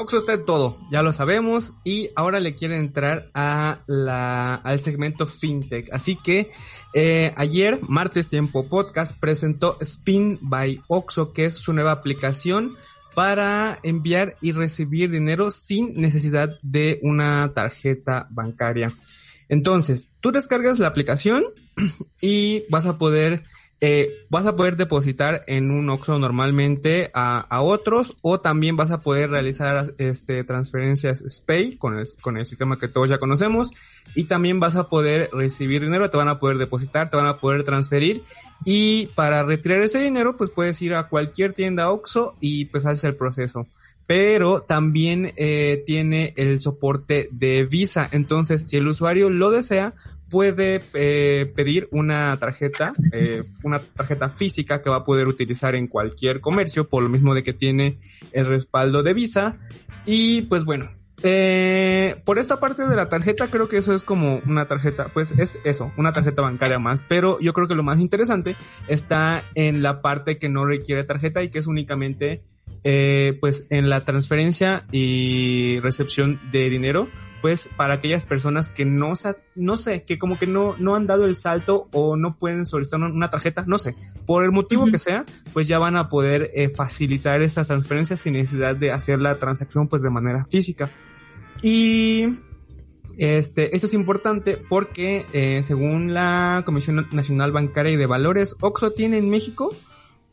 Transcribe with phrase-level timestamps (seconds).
[0.00, 4.80] Oxo está en todo, ya lo sabemos, y ahora le quieren entrar a la, al
[4.80, 5.92] segmento FinTech.
[5.92, 6.50] Así que
[6.94, 12.76] eh, ayer, martes tiempo podcast, presentó Spin by Oxo, que es su nueva aplicación
[13.14, 18.96] para enviar y recibir dinero sin necesidad de una tarjeta bancaria.
[19.50, 21.44] Entonces, tú descargas la aplicación
[22.22, 23.44] y vas a poder
[23.82, 28.90] eh, vas a poder depositar en un OXXO normalmente a, a, otros o también vas
[28.90, 33.70] a poder realizar este, transferencias SPAY con el, con el sistema que todos ya conocemos
[34.14, 37.38] y también vas a poder recibir dinero, te van a poder depositar, te van a
[37.38, 38.22] poder transferir
[38.66, 43.04] y para retirar ese dinero pues puedes ir a cualquier tienda OXXO y pues haces
[43.04, 43.66] el proceso
[44.10, 48.08] pero también eh, tiene el soporte de Visa.
[48.10, 49.94] Entonces, si el usuario lo desea,
[50.30, 55.88] puede eh, pedir una tarjeta, eh, una tarjeta física que va a poder utilizar en
[55.88, 57.98] cualquier comercio, por lo mismo de que tiene
[58.32, 59.58] el respaldo de Visa.
[60.06, 60.88] Y pues bueno,
[61.22, 65.32] eh, por esta parte de la tarjeta creo que eso es como una tarjeta, pues
[65.32, 68.56] es eso, una tarjeta bancaria más, pero yo creo que lo más interesante
[68.88, 72.42] está en la parte que no requiere tarjeta y que es únicamente
[72.82, 77.08] pues en la transferencia y recepción de dinero
[77.40, 79.14] pues para aquellas personas que no,
[79.54, 83.00] no sé, que como que no, no han dado el salto o no pueden solicitar
[83.00, 86.68] una tarjeta, no sé, por el motivo que sea, pues ya van a poder eh,
[86.68, 90.90] facilitar esta transferencia sin necesidad de hacer la transacción pues de manera física.
[91.62, 92.38] Y
[93.18, 98.92] este, esto es importante porque eh, según la Comisión Nacional Bancaria y de Valores, OXO
[98.92, 99.70] tiene en México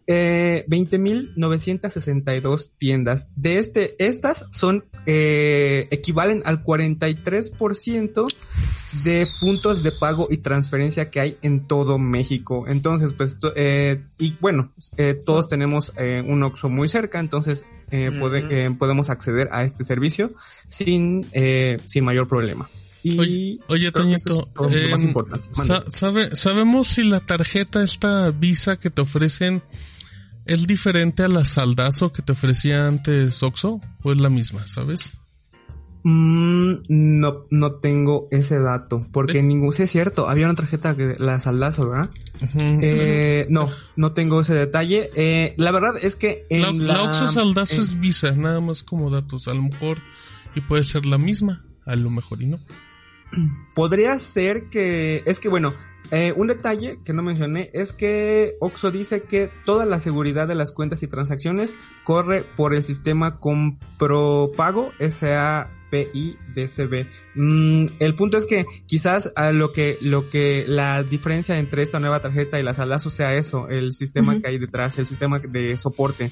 [0.07, 3.29] eh, 20.962 tiendas.
[3.35, 8.25] De este, estas son, eh, equivalen al 43%
[9.03, 12.65] de puntos de pago y transferencia que hay en todo México.
[12.67, 18.11] Entonces, pues, eh, y bueno, eh, todos tenemos eh, un OXO muy cerca, entonces eh,
[18.79, 20.31] podemos acceder a este servicio
[20.67, 21.27] sin,
[21.85, 22.69] sin mayor problema.
[23.03, 25.13] Y oye, Toñito, em,
[25.91, 29.61] sabe, ¿sabemos si la tarjeta, esta Visa que te ofrecen,
[30.47, 33.81] ¿Es diferente a la saldazo que te ofrecía antes Oxo?
[34.03, 35.13] ¿O es la misma, sabes?
[36.03, 41.17] Mm, no, no tengo ese dato, porque ningún, sí es cierto, había una tarjeta que
[41.19, 42.09] la saldazo, ¿verdad?
[42.55, 45.09] eh, no, no tengo ese detalle.
[45.15, 49.49] Eh, la verdad es que en la, Oxo saldazo es Visa, nada más como datos,
[49.49, 49.97] a lo mejor
[50.55, 52.59] y puede ser la misma, a lo mejor y no.
[53.75, 55.73] Podría ser que, es que bueno,
[56.11, 60.55] eh, un detalle que no mencioné es que Oxo dice que toda la seguridad de
[60.55, 67.07] las cuentas y transacciones corre por el sistema Compropago SAPI DCB.
[67.35, 71.99] Mm, el punto es que quizás a lo que lo que la diferencia entre esta
[71.99, 75.75] nueva tarjeta y las alazos sea eso, el sistema que hay detrás, el sistema de
[75.77, 76.31] soporte.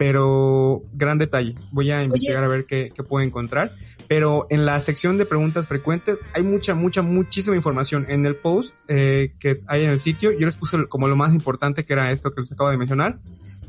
[0.00, 1.54] Pero gran detalle.
[1.72, 3.68] Voy a investigar a ver qué, qué puedo encontrar
[4.10, 8.06] pero en la sección de preguntas frecuentes hay mucha, mucha, muchísima información.
[8.08, 11.32] En el post eh, que hay en el sitio, yo les puse como lo más
[11.32, 13.20] importante que era esto que les acabo de mencionar.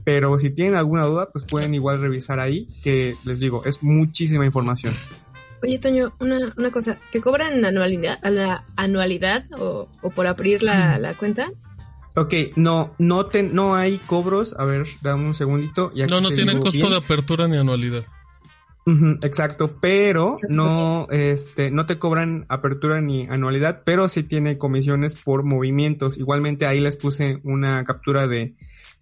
[0.04, 4.44] Pero si tienen alguna duda, pues pueden igual revisar ahí, que les digo, es muchísima
[4.44, 4.96] información.
[5.62, 10.64] Oye, Toño, una, una cosa, ¿te cobran anualidad, a la anualidad o, o por abrir
[10.64, 11.52] la, la cuenta?
[12.16, 14.56] Ok, no, no, te, no hay cobros.
[14.58, 15.92] A ver, dame un segundito.
[16.10, 18.06] no, no tienen costo de apertura ni anualidad
[19.24, 25.44] exacto, pero no, este, no te cobran apertura ni anualidad, pero sí tiene comisiones por
[25.44, 26.18] movimientos.
[26.18, 28.56] Igualmente ahí les puse una captura de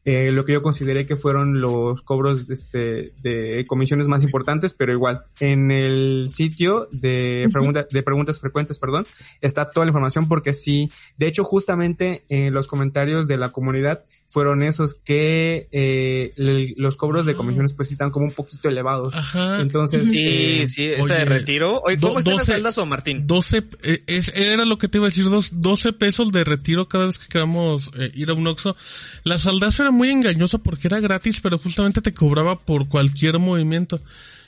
[0.05, 4.73] eh, lo que yo consideré que fueron los cobros de, este, de comisiones más importantes,
[4.73, 7.47] pero igual, en el sitio de,
[7.91, 9.05] de preguntas frecuentes, perdón,
[9.41, 14.03] está toda la información porque sí, de hecho justamente en los comentarios de la comunidad
[14.27, 16.31] fueron esos que eh,
[16.77, 19.15] los cobros de comisiones pues están como un poquito elevados.
[19.15, 19.59] Ajá.
[19.59, 21.81] Entonces, sí, eh, sí, esa de retiro.
[21.81, 23.27] Oye, ¿cómo están las saldas o Martín?
[23.27, 26.87] 12, eh, es, era lo que te iba a decir, dos, 12 pesos de retiro
[26.87, 28.75] cada vez que queramos ir a un Oxxo.
[29.23, 34.01] Las saldas eran muy engañosa porque era gratis, pero justamente te cobraba por cualquier movimiento.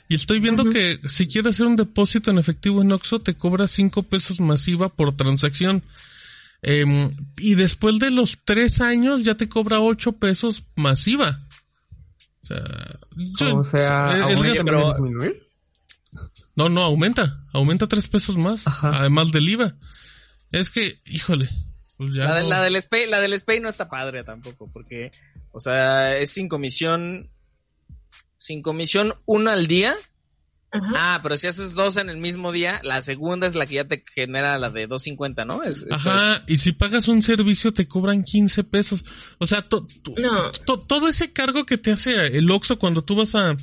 [0.08, 3.66] Y estoy viendo que si quieres hacer un depósito en efectivo en Oxxo, te cobra
[3.66, 5.82] 5 pesos masiva por transacción.
[6.60, 11.38] Em, y después de los 3 años ya te cobra 8 pesos masiva.
[12.42, 12.64] O sea,
[13.52, 14.28] o sea
[16.54, 17.44] No, no, aumenta.
[17.52, 18.64] Aumenta tres pesos más.
[18.82, 19.76] Además del IVA.
[20.50, 21.48] Es que, híjole.
[22.02, 25.10] Pues ya la, la, del SPAY, la del SPAY no está padre tampoco, porque,
[25.50, 27.30] o sea, es sin comisión,
[28.38, 29.96] sin comisión uno al día
[30.72, 33.84] Ah, pero si haces dos en el mismo día, la segunda es la que ya
[33.84, 35.60] te genera la de 2.50, ¿no?
[35.90, 39.04] Ajá, y si pagas un servicio te cobran 15 pesos.
[39.38, 43.56] O sea, todo ese cargo que te hace el Oxxo cuando tú vas a ah,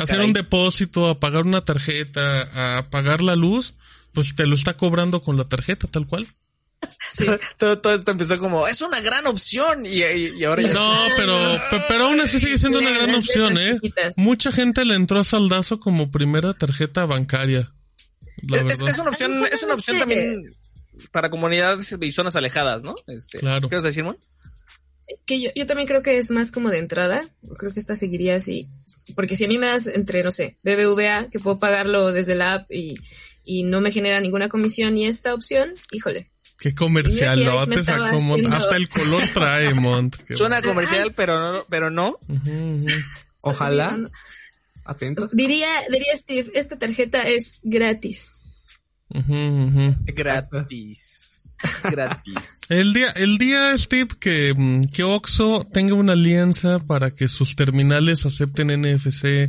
[0.00, 3.74] hacer un depósito, a pagar una tarjeta, a pagar la luz,
[4.12, 6.26] pues te lo está cobrando con la tarjeta, tal cual.
[7.08, 7.26] Sí.
[7.56, 10.02] todo, todo, esto empezó como, es una gran opción y,
[10.44, 13.76] ahora ya No, pero, pero aún así sigue siendo una gran opción, ¿eh?
[14.16, 17.72] Mucha gente le entró a saldazo como primera tarjeta bancaria.
[18.52, 20.50] Es, una opción, es una opción también
[21.10, 22.94] para comunidades y zonas alejadas, ¿no?
[23.06, 23.68] Este, claro.
[23.68, 24.16] ¿Qué vas a decir, Mon?
[25.24, 27.22] Que yo, yo también creo que es más como de entrada.
[27.58, 28.68] Creo que esta seguiría así.
[29.14, 32.54] Porque si a mí me das entre, no sé, BBVA, que puedo pagarlo desde la
[32.54, 32.96] app y,
[33.44, 37.60] y no me genera ninguna comisión, y esta opción, híjole, Qué comercial, ¿no?
[37.60, 40.16] Hasta el color trae, Mont.
[40.34, 41.66] Suena comercial, pero no.
[41.68, 42.18] Pero no.
[43.42, 43.98] Ojalá.
[44.84, 45.28] Atento.
[45.32, 48.36] Diría, diría Steve, esta tarjeta es gratis.
[49.08, 51.58] Gratis.
[51.82, 52.60] Gratis.
[52.68, 57.56] El día, el día, Steve, que, mm, que Oxo tenga una alianza para que sus
[57.56, 59.48] terminales acepten NFC,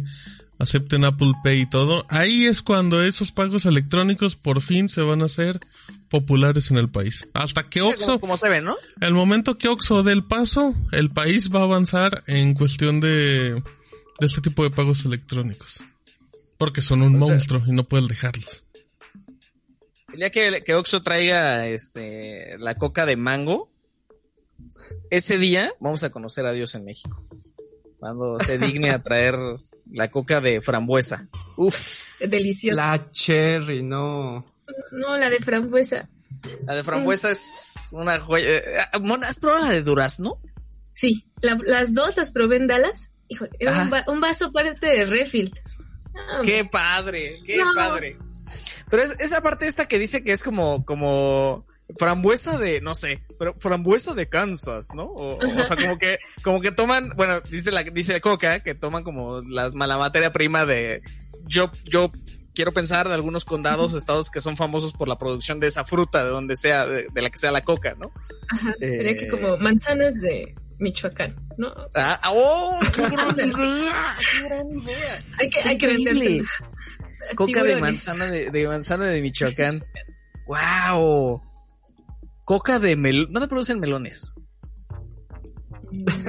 [0.57, 5.21] acepten Apple Pay y todo, ahí es cuando esos pagos electrónicos por fin se van
[5.21, 5.59] a hacer
[6.09, 7.27] populares en el país.
[7.33, 8.75] Hasta que Oxo, como, se ve, ¿no?
[9.01, 13.53] El momento que Oxo dé el paso, el país va a avanzar en cuestión de,
[13.53, 15.81] de este tipo de pagos electrónicos.
[16.57, 18.63] Porque son un monstruo y no puedes dejarlos.
[20.11, 23.69] El día que, que Oxo traiga este, la coca de mango,
[25.11, 27.23] ese día vamos a conocer a Dios en México.
[27.99, 29.35] Cuando se digne a traer
[29.91, 31.27] la coca de frambuesa.
[31.55, 32.19] Uf.
[32.21, 32.91] Deliciosa.
[32.91, 34.45] La cherry, no.
[34.91, 36.09] No, la de frambuesa.
[36.65, 38.45] La de frambuesa es una joya.
[38.47, 40.39] Eh, Mona, ¿has probado la de durazno?
[40.93, 43.11] Sí, las dos las probé en Dallas.
[43.27, 45.51] Híjole, era un, vaso parte de refill.
[46.15, 48.17] Ah, qué padre, qué padre.
[48.89, 51.65] Pero es, esa parte esta que dice que es como, como
[51.97, 55.03] frambuesa de, no sé, pero frambuesa de Kansas, ¿no?
[55.03, 59.03] O, o, sea, como que, como que toman, bueno, dice la, dice Coca, que toman
[59.03, 61.01] como la, la materia prima de,
[61.45, 62.11] yo, yo
[62.57, 66.23] quiero pensar de algunos condados, estados que son famosos por la producción de esa fruta,
[66.23, 68.11] de donde sea, de, la que sea la coca, ¿no?
[68.49, 71.71] Ajá, sería que como manzanas de Michoacán, ¿no?
[71.93, 72.79] Ah, ¡Oh!
[72.95, 74.17] ¡Qué gran idea!
[74.17, 75.19] ¡Qué gran idea!
[75.37, 76.43] Hay que, hay que
[77.35, 79.83] Coca de manzana de, de, manzana de Michoacán.
[80.47, 81.39] ¡Wow!
[82.43, 83.31] Coca de melón.
[83.31, 84.33] ¿Dónde producen melones?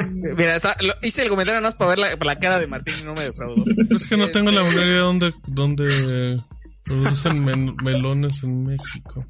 [0.37, 0.57] Mira,
[1.03, 3.65] hice el comentario nada más para ver la, cara de Martín y no me defraudó.
[3.91, 6.37] Es que no tengo la menor idea de dónde, dónde
[6.85, 7.45] producen
[7.83, 9.25] melones en México.